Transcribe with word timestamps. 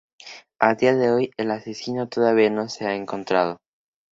A 0.59 0.73
día 0.73 0.95
de 0.95 1.11
hoy, 1.11 1.31
el 1.37 1.51
asesino 1.51 2.09
todavía 2.09 2.49
no 2.49 2.67
se 2.69 2.87
ha 2.87 2.95
encontrado. 2.95 3.59